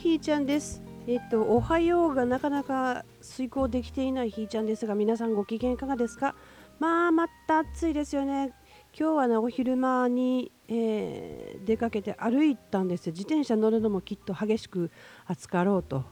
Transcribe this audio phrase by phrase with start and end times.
[0.00, 0.82] ひーちゃんです。
[1.06, 6.34] えっと、おはようがなかなか遂行できていないひーちゃんですが、皆さんご機嫌いかがですか？
[6.78, 8.54] まあ、また暑いですよね。
[8.98, 13.12] 今日はね、お昼間に、えー、出かけて歩いたんですよ。
[13.12, 14.90] 自転車乗るのもきっと激しく
[15.26, 16.04] 暑かろうと。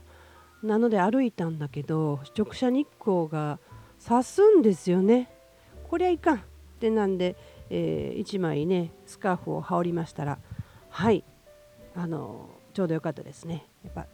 [0.63, 3.59] なので歩いたんだけど、直射日光が
[3.99, 5.31] 差すんですよね。
[5.89, 6.41] こりゃいかんっ
[6.79, 7.37] てなんで、
[7.71, 10.39] えー、1枚ね、スカーフを羽織りましたら、
[10.91, 11.25] はい、
[11.95, 14.07] あのちょうど良かったですねやっぱ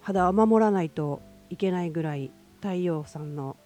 [0.00, 3.56] 肌を守らないといけないぐらい太陽さんの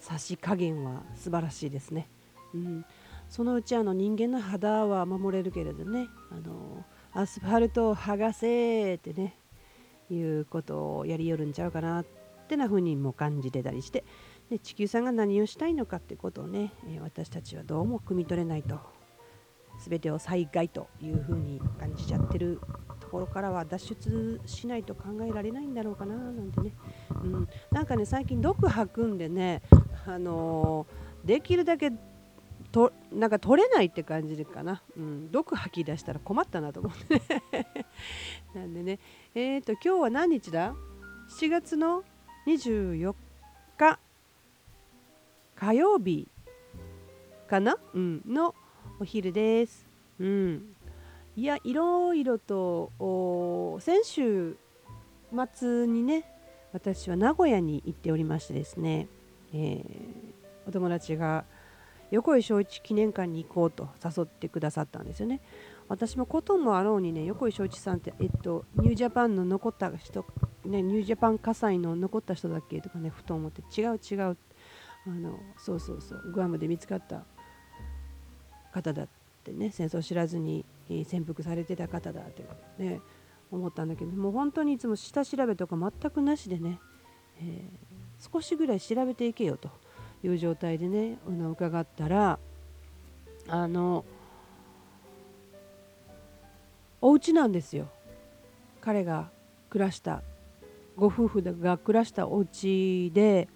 [0.00, 2.08] 差し加減は素晴らしいですね、
[2.54, 2.84] うん、
[3.28, 9.36] そのうちあの人間の肌は守れるけれどねあのアスファルトを剥がせってね
[10.10, 12.04] いうことをやりよるんちゃうかなっ
[12.48, 14.04] てな風にも感じてたりして
[14.50, 18.78] で地球さんが何をしたいのかってことをね、え私たちはどうも汲み取れないと。
[19.78, 22.60] 全てを災害という風に感じちゃってる
[23.12, 26.72] ころからは脱出しないと考えられないんだろうかななんてね、
[27.10, 29.60] うん、なんかね最近毒吐くんでね、
[30.06, 31.92] あのー、できるだけ
[32.72, 37.66] となんか取れないって感じかな、うん、毒吐き出したら困ったなと思ってね。
[38.56, 38.98] なんでね。
[39.34, 40.74] えっ、ー、と今日は何日だ
[41.28, 42.02] ?7 月の
[42.46, 43.14] 24
[43.76, 43.98] 日
[45.54, 46.28] 火曜日
[47.46, 48.54] かな、うん、の
[48.98, 49.86] お昼です。
[50.18, 50.74] うん、
[51.34, 54.56] いやいろいろと先週
[55.54, 56.24] 末にね
[56.74, 59.08] 私は名古屋に行っておりましてですね、
[59.54, 59.82] えー、
[60.68, 61.44] お友達が
[62.10, 65.40] 横井正一記念館に行こうと誘ってくださったんですよね。
[65.88, 70.24] 私もこともあろうにね横井正一さんって、えっと、ニュージャパンの残った人、
[70.64, 74.36] ね、ニュージャパン火災の残った人だっけとかねふと思って違う違う
[75.06, 77.24] あのそうそうそうグアムで見つかった
[78.72, 79.08] 方だっ
[79.44, 80.64] てね戦争を知らずに
[81.04, 82.44] 潜伏されてた方だって
[82.78, 83.00] ね
[83.50, 86.78] 思ったんだけどもう本当にいつも下調べとか全くなしでね、
[87.38, 89.70] えー、少しぐらい調べていけよと
[90.24, 92.38] いう状態でね伺ったら
[93.48, 94.04] あの
[97.00, 97.88] お家なんですよ。
[98.80, 99.30] 彼が
[99.70, 100.22] 暮らした
[100.96, 103.48] ご夫婦が暮らしたお家で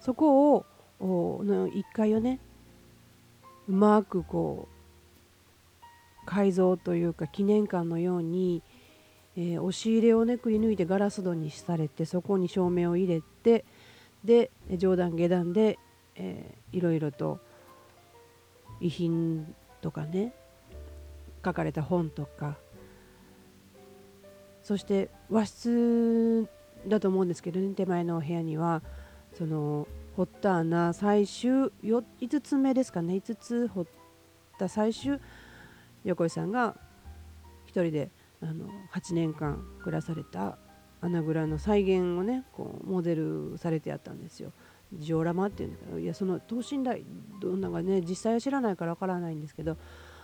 [0.00, 0.66] そこを
[1.00, 2.40] の1階をね
[3.68, 4.75] うまくこう
[6.26, 8.62] 改造というか記念館のように、
[9.36, 13.64] えー、押し入れをねくり抜いてガラス戸にされてそこに照明を入れて
[14.24, 15.78] で上段下段で、
[16.16, 17.38] えー、いろいろと
[18.80, 20.34] 遺品とかね
[21.44, 22.56] 書かれた本とか
[24.62, 26.48] そして和室
[26.88, 28.82] だと思うんですけどね手前のお部屋には
[29.38, 33.86] その掘った穴最終5つ目ですかね5つ掘っ
[34.58, 35.20] た最終
[36.06, 36.76] 横井さんが
[37.66, 40.56] 1人であの8年間暮らされた
[41.00, 44.52] 穴蔵の再現をねこうモデルされてやったんですよ。
[44.94, 47.04] ジオラマっていうんだけどいやその等身大
[47.40, 49.76] どんながね実際は知らないからわからないんですけど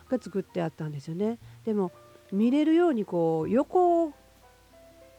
[0.08, 1.38] が作ってあったんですよね。
[1.64, 1.90] でも
[2.30, 4.12] 見れるようにこう横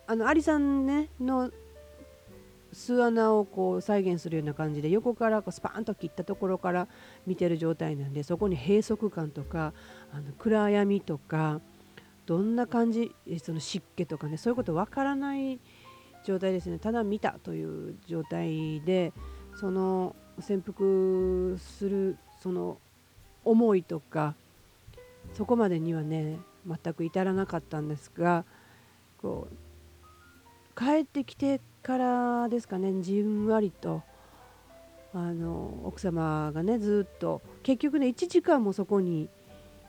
[0.08, 1.52] あのアリさんねの
[2.84, 6.88] 巣穴をこう再現するような感じで横からこうスパーンと切ったところから
[7.26, 9.74] 見てる状態なんでそこに閉塞感とか
[10.12, 11.62] あの暗闇とか
[12.26, 15.60] どんな感じその湿気とかねそういうことわからない
[16.26, 16.80] 状態ですね。
[16.80, 19.12] ただ見たという状態で
[19.60, 22.78] その潜伏するその
[23.46, 24.36] 思いとか
[25.34, 28.46] そこまでにはね全く至らなかったんですが
[29.22, 29.56] こう
[30.76, 34.04] 帰ってきてからですかねじんわりと。
[35.16, 37.42] あの奥様がねずっと。
[37.62, 39.30] 結局ね1時間もそこに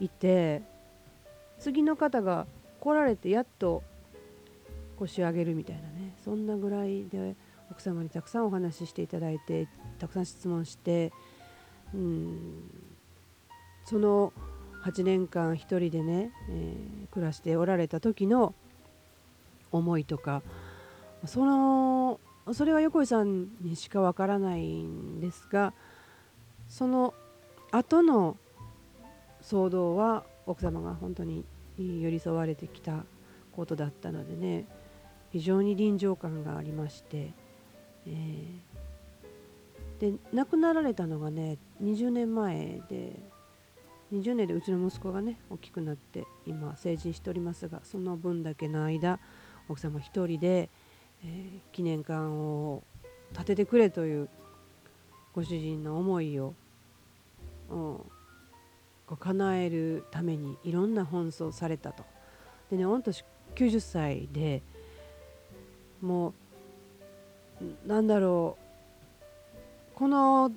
[0.01, 0.63] いて
[1.59, 2.47] 次の方が
[2.81, 3.83] 来られてやっと
[4.99, 7.37] 腰上げるみたいなねそんなぐらいで
[7.71, 9.69] 奥様にたくさんお話ししていただいて
[9.99, 11.13] たくさん質問して
[11.95, 12.71] うん
[13.85, 14.33] その
[14.85, 18.55] 8年間1人でね、えー、暮らしておられた時の
[19.73, 20.43] 思いとか
[21.27, 22.21] その
[22.53, 25.73] それは横井さんにしかわからないんですが
[26.69, 27.15] その
[27.73, 28.37] 後の
[29.43, 31.45] 騒動は奥様が本当に
[31.79, 33.05] 寄り添われてきた
[33.53, 34.67] ことだったのでね
[35.33, 37.33] 非常に臨場感がありまして、
[38.07, 43.19] えー、で亡くなられたのがね20年前で
[44.13, 49.19] 20年でうちの息子がね大きくなって今成人しておりますがその分だけの間
[49.69, 50.69] 奥様一人で、
[51.73, 52.83] 記念館を
[53.35, 54.29] 建ててくれという
[55.35, 56.55] ご主人の思いを、
[57.71, 58.01] うん、
[59.17, 62.05] 叶えるためにいろんな奔走されたと。
[62.71, 63.25] でね御年
[63.55, 64.63] 90歳で
[66.01, 66.35] も
[67.61, 68.57] うなんだろ
[69.95, 70.53] うこの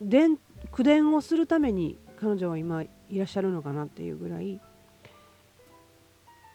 [0.00, 0.38] 伝
[0.70, 2.88] 口伝をするために彼女は今い
[3.18, 4.60] らっしゃるのかなっていうぐらい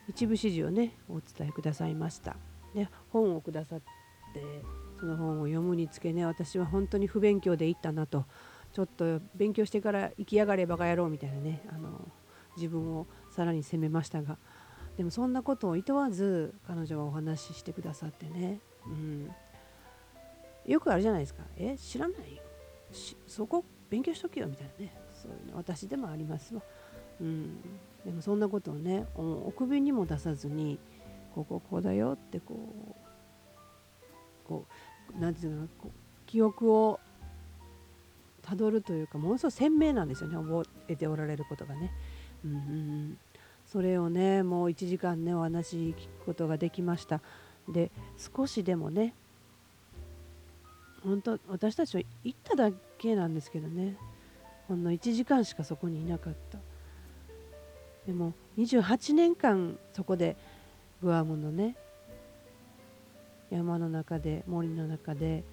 [0.08, 2.36] 一部指示をねお伝えくださいました
[2.76, 4.44] で本をくださって
[5.00, 8.26] その本を読むにつけね私は本当に不勉強で行ったなと。
[8.74, 12.12] ちょっと勉強してから生きやがれバカ野郎みたいなねあの
[12.58, 14.38] 自分をさらに責めましたが。
[14.98, 19.32] でもそんなことをいとわず彼女はお話ししてくださってね、うん、
[20.66, 21.44] よくあるじゃないですか。
[21.58, 22.36] え知らない？
[22.36, 22.42] よ
[23.28, 24.94] そこ勉強しとけよみたいなね。
[25.14, 26.62] そういうの私でもありますわ、
[27.22, 27.62] うん、
[28.06, 30.80] でもそんなことをねお首にも出さずに
[31.36, 32.96] こうこうこうだよってこ
[34.46, 34.66] うこ
[35.14, 35.92] う何て言うのこう
[36.26, 37.00] 記憶を
[38.42, 40.38] たどるというかものすごい鮮明なんですよね。
[40.38, 41.92] 覚えておられることがね。
[42.46, 43.18] うんうん、
[43.66, 47.20] それをねもう1時間ねお話聞くことができました。
[47.68, 49.14] で少しでもね
[51.04, 53.98] 本当私たちは行っただけなんですけどね。
[54.70, 56.60] ほんの1時間しかそこにいなかった。
[58.08, 60.38] でも28年間そこで
[61.02, 61.76] グアムのね
[63.52, 65.44] 山の中で森の中で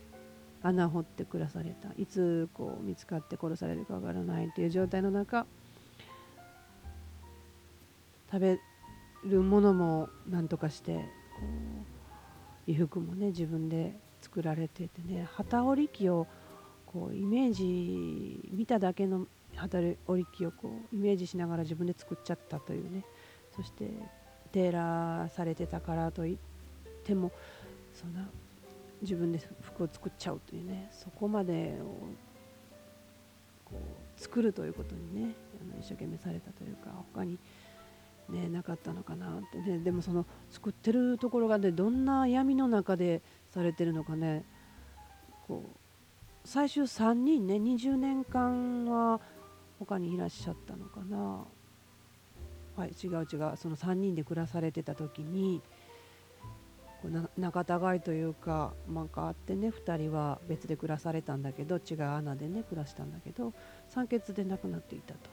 [0.63, 1.89] 穴掘って暮らされた。
[2.01, 5.47] いつこう見つかって殺されるかわからないという状態の中
[8.31, 8.59] 食べ
[9.25, 16.27] るものも何とかしてこう衣服もね自分で作られててね機織り機を
[16.87, 19.59] こうイメージ見ただけの機
[20.07, 23.05] 織り機をこうイメージしながら自分で作っちゃったというね。
[23.55, 23.91] そして
[24.53, 26.37] テーラーされてたからといっ
[27.05, 27.33] ても
[27.95, 28.29] そんな
[29.01, 31.85] 自分で服を作っちゃうというねそこまでを
[33.65, 33.81] こ
[34.19, 37.39] う作るということにねあの一生懸命されたというか他に
[38.29, 39.79] ね、なかったのかなってね。
[39.79, 43.21] でもその作ってるところがねどんな闇の中で
[43.51, 44.45] されてるのかね
[45.47, 45.79] こう
[46.45, 49.21] 最終3人ね20年間は
[49.79, 51.45] 他にいらっしゃったのかな。
[52.77, 53.57] はい違う違う。
[53.57, 55.61] その3人で暮らされてた時に
[57.03, 57.61] こう仲
[57.93, 63.53] 違いというかなんかあってね2人は別で暮らされたんだけど違う穴でね暮らしたんだけど
[63.89, 65.31] 酸欠で亡くなっていたと。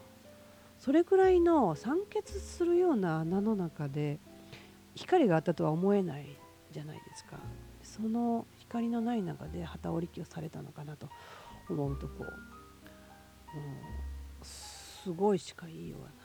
[0.77, 4.17] それくらいの酸欠するような穴の中で
[4.95, 6.25] 光があったとは思えない
[6.71, 7.37] じゃないですか。
[7.83, 11.09] その光のない中で旗織り機をされたのかなと
[11.69, 12.27] 思うとこうも
[14.41, 16.15] うすごいしか言いようがない、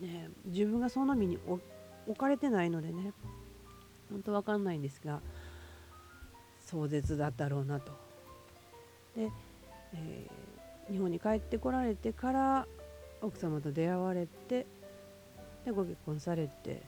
[0.00, 1.60] ね、自分がその身に置
[2.16, 3.12] かれてないのでね
[4.10, 5.20] 本当わかんないんですが
[6.60, 7.92] 壮絶だったろうなと。
[9.16, 9.30] で、
[9.94, 12.66] えー、日本に帰ってこられてから
[13.22, 14.66] 奥様と出会われて
[15.64, 16.82] でご結婚されて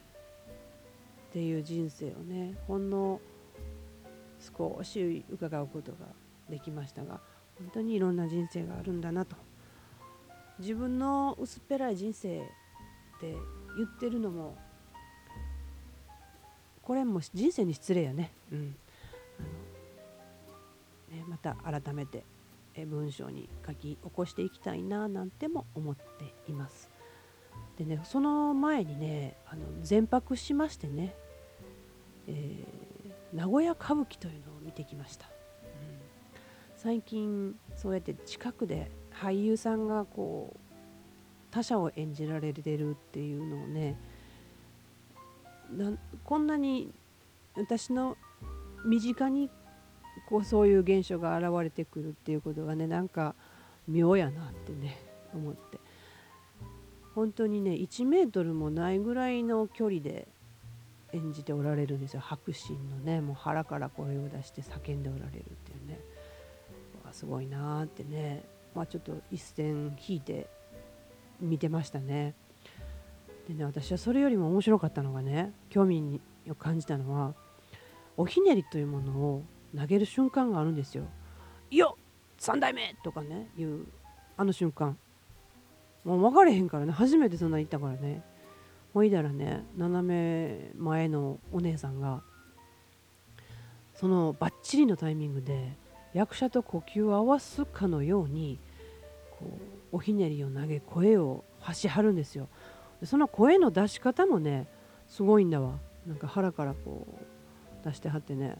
[1.30, 3.20] っていう人生をねほんの
[4.40, 5.98] 少し伺うことが
[6.48, 7.20] できましたが
[7.58, 9.36] 本当にいろんな人生があるんだなと。
[10.58, 12.42] 自分の薄っぺらい人生
[13.20, 13.36] って
[13.76, 14.56] 言ってるのも
[16.82, 18.76] これも人生に失礼やね,、うん
[19.38, 19.42] あ
[21.12, 22.24] のねまた改めて
[22.86, 26.88] 文章に書き起こしていきたいななんても思っています。
[27.76, 31.14] でねその前にねあの全泊しましてね、
[32.26, 35.26] えー、名古屋歌舞伎というのを見てきました。
[35.26, 35.32] うん、
[36.76, 40.69] 最近そうやって近くで俳優さんがこう
[41.50, 43.96] 他者を演じられてるっていうのをね
[46.24, 46.92] こんなに
[47.56, 48.16] 私の
[48.84, 49.50] 身近に
[50.28, 53.34] こうそういう現象が現れてくるっていうことがねなんか
[53.88, 54.98] 妙やなってね
[55.34, 55.78] 思って。
[57.14, 60.28] 本当にね1メートルもないぐらいの距離で
[61.12, 62.20] 演じておられるんですよ。
[62.20, 65.98] 白心のねもう腹から声を出して叫んでおられるっていうね。
[67.12, 68.44] すごいなーってね。
[68.74, 70.48] まあちょっと一線引いて
[71.40, 72.34] 見てましたね。
[73.48, 77.34] でね私はそれよりも面白かったのがね興味を感じたのは
[78.16, 79.42] おひねりというものを
[79.76, 81.04] 投げる瞬間があるんですよ。
[81.70, 81.86] いや
[82.38, 83.86] 3代目とかね言う
[84.36, 84.96] あの瞬間。
[86.04, 88.22] もう分かれへんからね初めてそんな言ったからね。
[88.92, 92.22] ほいだらね斜め前のお姉さんが
[93.94, 95.76] そのバッチリのタイミングで
[96.12, 98.58] 役者と呼吸を合わすかのように
[99.38, 102.48] こうおひねりを投げ声を発しはるんですよ。
[103.00, 104.66] でその声の出し方もね
[105.08, 105.78] すごいんだわ。
[106.06, 107.06] なんか腹からこ
[107.84, 108.56] う出してはってね。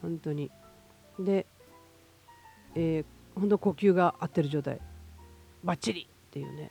[0.00, 0.50] 本当に。
[1.18, 1.46] で、
[2.74, 4.80] えー、本当呼吸が合ってる状態。
[5.62, 6.70] バッチリっていうね。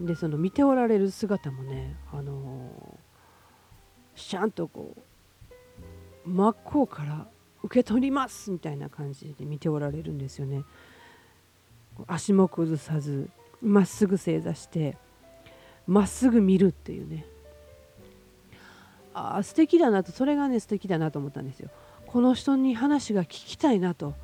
[0.00, 4.96] でその見ておられる姿もねあのー、シャンとこ
[6.26, 7.28] う真っ向から
[7.62, 10.64] 受け取りますみたいな感じで見ておられるんですよね。
[12.06, 13.28] 足も崩さず
[13.62, 14.96] まっすぐ正座して
[15.86, 17.26] まっすぐ見るっていうね
[19.14, 21.70] ああ素敵だなとそれがね素敵だなと思ったんですよ。
[22.06, 24.14] この人に話が聞きたいなと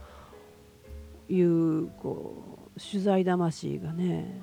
[1.29, 4.41] いうこう取材魂がね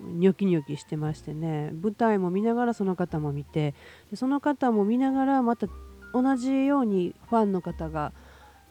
[0.00, 3.74] ニョキニョキしてましてね舞台も見ながらその方も見て
[4.10, 5.68] でその方も見ながらまた
[6.12, 8.12] 同じようにファンの方が、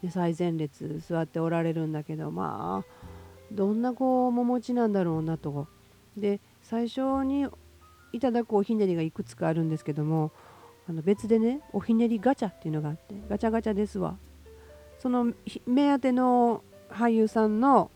[0.01, 3.02] ね、最前列座っておられるんだけどまあ
[3.53, 5.67] どんなこう面持ちなんだろうなと。
[6.17, 7.47] で最初に
[8.11, 10.31] いただくおひねりがいくつかあるんですけども
[10.87, 14.17] あの別でねおひねりガチャっていうのがあってガチャガチャですわ。
[14.99, 15.33] その
[15.65, 17.91] 目当ての俳優さんの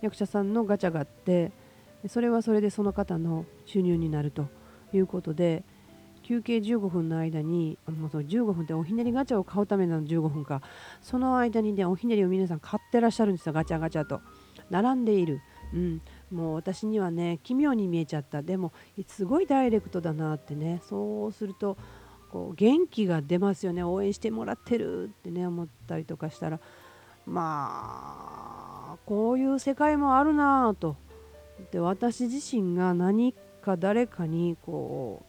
[0.00, 1.52] 役者さんのガチャがあって
[2.08, 4.46] それはそれでその方の収入になると
[4.92, 5.64] いうことで
[6.22, 10.60] 休憩15分の間にもうその15分っておひねりガチャを買うための15分か。
[11.00, 14.20] その間にねおひねりを皆さん買ってらっしゃるんですよガチャガチャと。
[14.70, 15.40] 並んでいる、
[15.74, 18.42] うん、もう私にはね奇妙に見えちゃった。
[18.42, 18.72] でも
[19.06, 20.82] すごいダイレクトだなってね。
[20.88, 21.76] そうすると
[22.30, 23.82] こう元気が出ますよね。
[23.82, 26.60] 応援してもらってるってね思ったりとかしたら
[27.26, 30.96] まあこういう世界もあるなぁと。
[31.72, 35.22] で私自身が何か誰かにこ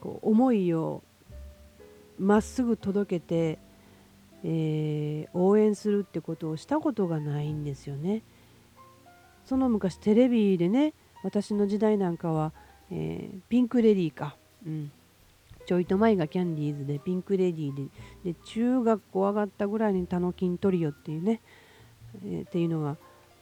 [0.00, 1.02] うこう思いを
[2.18, 3.58] まっすぐ届けて、
[4.44, 8.22] えー、応援するってことをしたことがないんですよね。
[9.44, 12.52] その昔テレビでね私の時代なんかは、
[12.90, 14.92] えー、ピンクレディーか、うん、
[15.66, 17.74] ちょいと前がキャンディーズでピンクレディー
[18.24, 21.40] でで中学校上がったぐらいにタノキントリオっていうね、
[22.24, 22.96] えー、っていうのが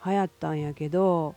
[0.04, 1.34] 流行ったんやけど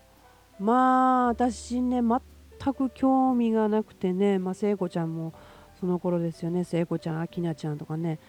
[0.59, 5.33] まあ私ね全く興味がなくてね、まあ、聖子ちゃんも
[5.79, 8.19] その頃ですよね聖子ちゃん明菜ちゃんとかね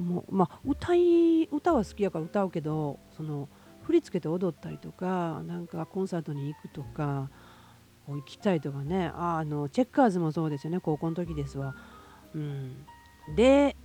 [0.00, 3.48] もうまあ歌い歌は好きやから歌うけどその
[3.82, 7.28] 振り付けて踊ったりとかなんかコンサートに行くとか
[8.08, 9.08] 行きたいとかね。
[9.14, 10.80] ああのチェッカーズもそうですよね。
[10.80, 11.76] 高校の時ですわ。
[12.34, 12.86] うん、
[13.36, 13.76] で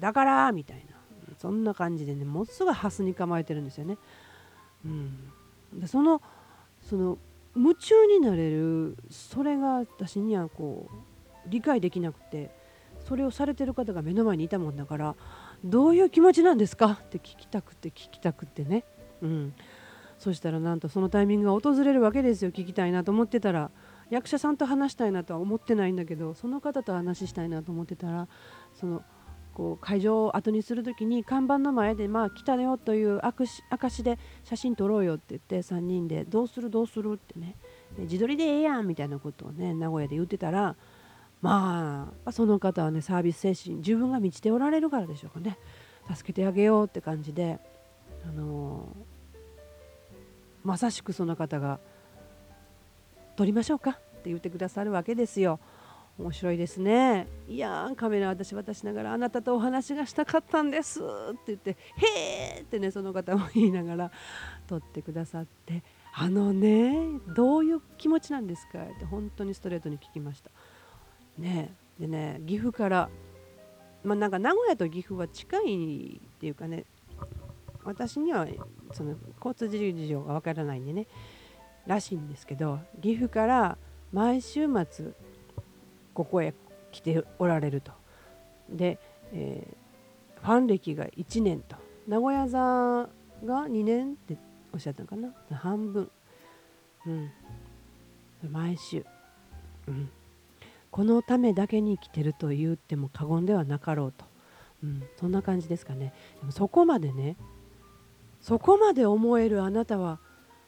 [0.00, 0.96] だからみたいな。
[1.38, 2.24] そんな感じでね。
[2.24, 3.98] ものすごいハスに構えてるんですよね。
[4.84, 5.30] うん、
[5.74, 6.22] でその
[6.82, 7.18] その
[7.56, 10.88] 夢中になれるそれが私にはこ
[11.46, 12.61] う理解できなくて。
[13.06, 15.16] それをされてる方が目の前にいたもんだから
[15.64, 16.98] どういう気持ちなんですか？
[17.02, 18.84] って聞きたくて聞きたくてね、
[19.20, 19.54] うん、
[20.18, 23.70] そしたらなんとそのタイミングが訪れるわけですよ聞きたいなと思ってたら。
[24.10, 28.28] 役者さんと話したいなとは思ってないんだけどその方と話したいなと思ってたら
[28.74, 29.02] その
[29.54, 37.56] こう会場を後にする時に看板の前で、まあ、来たよという証で写真撮ろうよって言って3人でどうするどうするってね。
[37.96, 40.76] 自撮りでええやんみたいなことをね名古屋で言ってたら
[41.42, 45.58] まあその方はねサービス精神自分が満ちておられるからでしょうかね
[46.08, 47.58] 助けてあげようって感じで、
[48.26, 48.88] あの、
[50.64, 51.80] まさしくその方が
[53.36, 55.58] 撮りましょうかって言ってくださるわけですよ。
[56.18, 57.26] 面白いですね。
[57.48, 64.12] いやカメラ私渡しながらあなたとお話がしたかったんですって言ってへーってねその方も言いながら
[64.68, 65.82] 撮ってくださって
[66.12, 66.94] あのね
[67.34, 70.50] どういう気持ちなんですかって本当にストレートに聞きました。
[71.38, 73.10] ねでね岐阜から
[74.04, 76.84] まあなんか名古屋と岐阜は近いっていうかね
[77.84, 78.46] 私には
[78.92, 81.06] その交通事情がわからないんでね
[81.86, 83.78] らしいんですけど岐阜から
[84.12, 85.12] 毎週末
[86.14, 86.54] ここへ
[86.90, 87.92] 来ておられると。
[88.68, 88.98] で、
[89.32, 91.76] えー、ファン歴が1年と。
[92.06, 93.08] 名古屋座が
[93.44, 94.36] 2年って
[94.72, 95.32] おっしゃったのかな？
[95.56, 96.10] 半分。
[97.06, 97.30] うん、
[98.50, 99.04] 毎週、
[99.88, 100.10] うん、
[100.92, 104.24] このためだけに来てると言っても過言ではなかろうと、
[104.84, 106.12] うん、そんな感じですかね。
[106.38, 107.36] でもそこまでね
[108.40, 110.20] そこまで思えるあなたは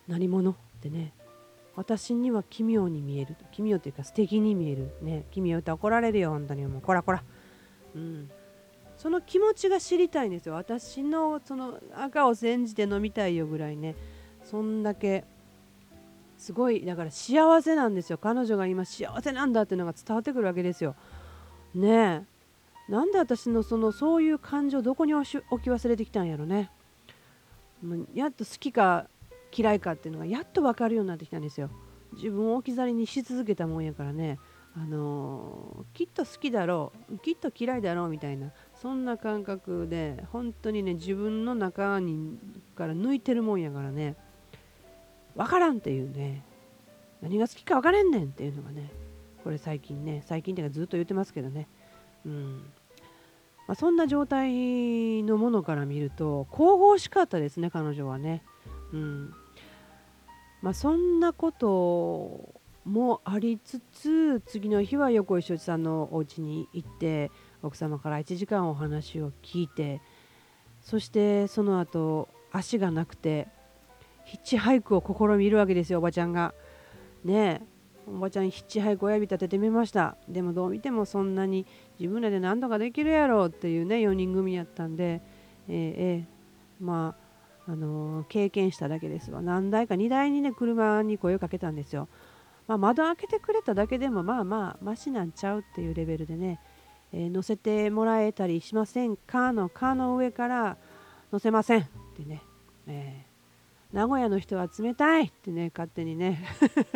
[0.08, 0.50] 何者？
[0.50, 1.12] ってね
[1.76, 3.36] 私には奇妙に見える。
[3.52, 5.24] 奇妙というか素敵に見えるね。
[5.30, 6.66] 奇妙って怒られるよ本当に。
[6.66, 7.22] もうこらこら。
[7.94, 8.30] うん。
[8.96, 10.54] その気持ちが知りたいんですよ。
[10.54, 13.96] 私のその赤を煎じて飲みたいよぐらいね。
[14.44, 15.24] そんだけ
[16.44, 18.18] すごいだから幸せなんですよ。
[18.18, 20.94] 彼女が今幸せなんだっていうのが伝わってくるわけですよ。
[21.74, 22.26] ね
[22.88, 22.92] え。
[22.92, 26.70] なんで私のそのそういう感情どこに置き忘れてきたんやろね。
[28.12, 29.06] やっと好きか
[29.56, 31.70] 嫌いかっていうのがやっと分かるようになってきたんですよ。
[32.12, 34.38] 自分を置き去りにし続けたもんやからね、
[34.76, 37.18] あのー、きっと好きだろう。
[37.20, 38.50] きっと嫌いだろうみたいな。
[38.82, 42.38] そんな感覚で本当にね自分の中に
[42.76, 44.16] から抜いてるもんやからね。
[45.36, 46.44] 分からんっていうね。
[47.22, 48.90] 何が好きか分からんねんっていうのがね
[49.42, 50.22] これ最近ね。
[50.26, 51.68] 最近っていうかずっと言ってますけどね。
[52.24, 52.62] うん。
[53.66, 58.42] まあ、そんな状態のものから見ると神々しかったですね彼女はね。
[58.92, 59.34] うん。
[60.62, 67.30] まあ、そんなこともありつつ次の日は横井庄一さんのお家に行って
[67.62, 70.00] 奥様から1時間お話を聞いて
[70.82, 73.48] そしてその後足がなくて
[74.24, 76.54] ヒッチハイクを試みるわけですよおばちゃんが。
[77.24, 77.74] ねえ
[78.06, 80.16] おばちゃんヒッチハイク親指立ててみました。
[80.28, 81.66] でもどう見てもそんなに
[81.98, 85.22] 自分らで何とかできるやろうっていうね4人組やったんで
[85.68, 87.14] えー、えー、ま
[87.66, 89.40] ああのー、経験しただけですわ。
[89.40, 92.08] 何台か2台にね車に声をかけたんですよ、
[92.66, 96.60] まあ、窓開けてくれただけでもまあまあマシなんちゃうっていうレベルでね、
[97.12, 100.76] えー、乗せてもらえたりしませんかの「か」の上から
[101.32, 101.84] 乗せませんっ
[102.16, 102.42] てね、
[102.86, 103.33] えー
[103.94, 106.44] 名古屋の人は冷たいってね勝手にね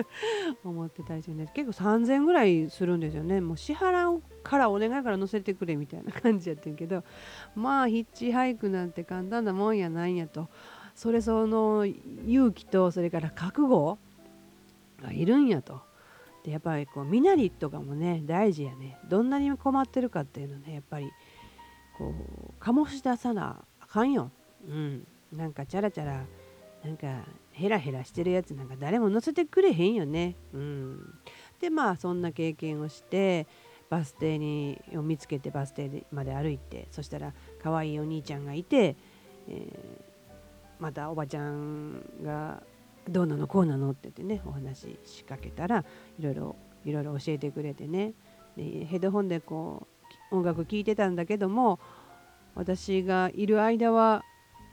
[0.64, 3.40] 思ってたりするんで結構3000ぐらいするんですよね。
[3.40, 7.04] もう支払うからお願いから乗せてくれみたいな感じやってんけど
[7.54, 10.48] まあヒッチハイクなんて簡単なもんやないんやと。
[10.96, 13.96] それその勇気とそれから覚悟
[15.00, 15.80] がいるんやと。
[16.42, 18.98] でやっぱりこう身なりとかもね大事やね。
[19.08, 21.08] どんなに困ってるかっていうのねやっぱり
[21.96, 22.12] こ
[22.58, 24.32] う醸し出さなあかんよ。
[24.66, 25.06] うん。
[25.32, 26.24] なんかチャラチャラ
[26.84, 30.36] なんかヘラヘラしてるやつなんか誰も乗せてくれへんよね。
[30.52, 31.14] うん、
[31.60, 33.46] でまあそんな経験をして
[33.90, 37.32] バス停にを見つけてバス停まで歩いてそしたら
[37.62, 38.96] 可愛いお兄ちゃんがいて、
[39.48, 39.66] えー、
[40.78, 42.62] またおばちゃんが
[43.08, 45.84] どうなのこうなのって言ってねお話しかけたら
[46.18, 48.12] いろいろいろいろ教えてくれてね
[48.56, 49.88] でヘッドホンでこ
[50.30, 51.80] う音楽聴いてたんだけども
[52.54, 54.24] 私がいる間は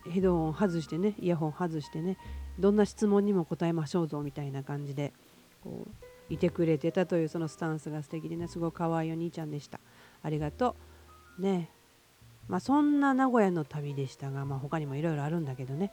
[0.09, 2.17] ヘッドホン外してねイヤホン外してね
[2.59, 5.13] どんな質問にも答えましょうぞみたいな感じで
[5.63, 9.79] こういてくれてたというそのスタンスが素敵でねすごい可愛いお兄ちゃんでした。
[10.23, 10.75] ありがと
[11.39, 11.41] う。
[11.41, 11.69] ね。
[12.47, 15.91] まあそんな名古屋の旅でしたが、まあ、他にもいろいろあるんだけどね。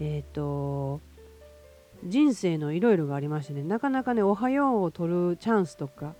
[0.00, 1.00] えっ、ー、と
[2.04, 6.14] 人生のいろいろがありましてねなかなかねおはようを取るチャンスとか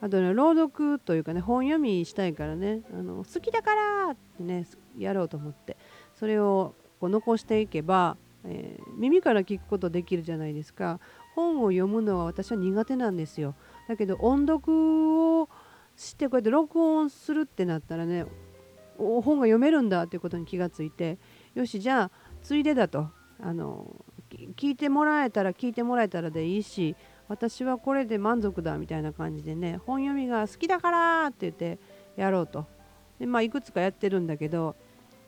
[0.00, 4.66] あとね朗読というかね本読みしたいからねあの好きだからってね
[4.98, 5.76] やろうと思って。
[6.20, 11.00] それをこう残していけば、えー、耳から聞くことできるじゃないですか。
[11.34, 13.54] 本を読むのは私は苦手なんですよ。
[13.88, 15.48] だけど音読を
[15.96, 18.26] してこうやって録音するってなったらね
[18.98, 21.16] 本が読めるんだっていうことに気がついて
[21.54, 22.10] よしじゃあ
[22.42, 23.08] ついでだと。
[23.42, 23.96] あの
[24.28, 26.94] 聞いてもらえたら聞いてもらえたらでいいし
[27.28, 31.78] 私はこれで満足だみたいな感じでね本読みが好きだからって言って
[32.16, 32.66] やろうと。
[33.18, 34.76] でまあいくつかやってるんだけど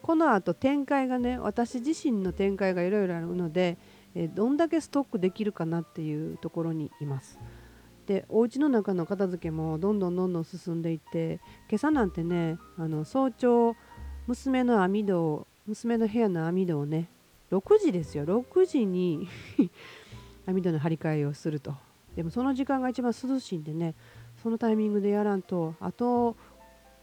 [0.02, 3.78] このあと展開がね私自身の展開がいろいろあるので、
[4.14, 7.38] えどんだけストックできるかなっていうところにいます。
[8.06, 13.76] でお家の中の片付けもどんどんどんどん進んでいって今朝なんてねあの早朝
[14.26, 17.08] 娘の網戸を娘の部屋の網戸をね
[17.52, 19.28] 6時ですよ6時に
[20.46, 21.74] 網戸の張り替えをすると
[22.16, 23.94] でもその時間が一番涼しいんでね
[24.42, 26.36] そのタイミングでやらんとあと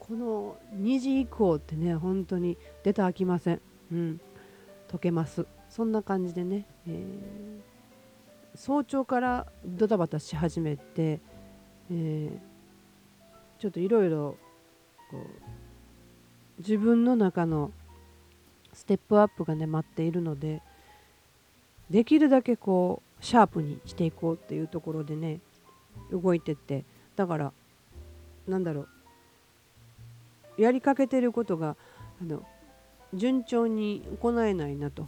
[0.09, 3.61] この2時以降ってね本当に出た飽きません。
[3.91, 4.21] うん。
[4.87, 5.45] 溶けます。
[5.69, 11.19] そんな感じでね、えー、早朝からドタバタし始めて、
[11.91, 12.31] えー、
[13.59, 14.35] ちょっといろいろ
[16.57, 17.71] 自分の中の
[18.73, 20.63] ステップアップがね待っているので
[21.91, 25.39] できるだけこうシャープにしていこうっていうところでね
[26.11, 26.83] 動いてって。
[27.15, 27.53] だから
[28.47, 28.89] なんだろう。
[30.59, 31.75] やりかけてることが
[32.21, 32.43] あの
[33.13, 35.07] 順調に行えないなと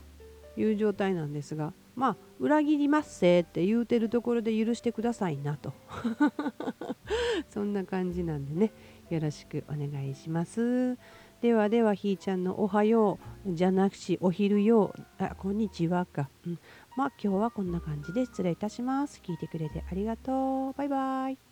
[0.58, 5.74] いう状態なんですがまあ裏切りますせって言うてるところで許してくださいなと。
[7.50, 8.72] そんな感じなんでね
[9.10, 10.98] よろしくお願いします。
[11.42, 16.60] ではではひーちゃんのおはようじゃなくしお昼ようあこんにちはか、うん、
[16.96, 19.22] まあ今日はこんな感じで失礼いたします。
[19.24, 20.74] 聞いてくれてありがとう。
[20.74, 21.51] バイバイ。